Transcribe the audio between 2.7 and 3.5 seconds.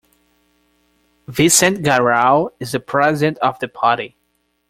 the president